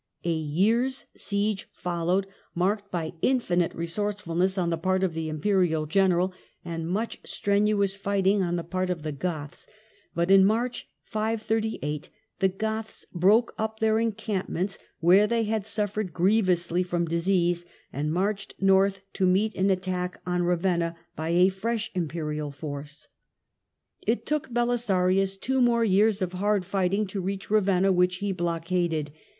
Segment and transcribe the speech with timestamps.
[0.23, 6.33] A year's siege followed, marked by infinite resourcefulness on the part of the Imperial general
[6.65, 9.67] and much strenuous fighting on the part of the Goths,
[10.15, 12.09] but in March, 538
[12.39, 17.63] the Goths broke up their encampments, where they had suffered grievously from disease,
[17.93, 23.07] and marched north to meet an attack on Ravenna by a fresh Imperial force.
[24.01, 29.11] It took Belisarius two more years of hard fighting to reach Ravenna, which he blockaded.